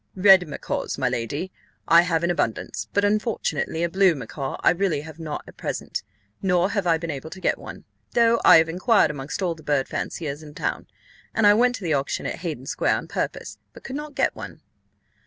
[0.15, 1.51] "Red macaws, my lady,
[1.87, 6.01] I have in abundance; but unfortunately, a blue macaw I really have not at present;
[6.41, 7.83] nor have I been able to get one,
[8.15, 10.87] though I have inquired amongst all the bird fanciers in town;
[11.35, 14.35] and I went to the auction at Haydon square on purpose, but could not get
[14.35, 14.61] one."